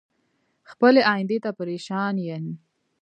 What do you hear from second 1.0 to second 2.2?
ايندی ته پریشان